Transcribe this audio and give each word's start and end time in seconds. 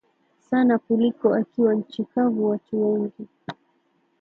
sana 0.49 0.77
kuliko 0.77 1.33
akiwa 1.33 1.75
nchi 1.75 2.03
kavu 2.03 2.49
Watu 2.49 2.85
wengi 2.93 3.27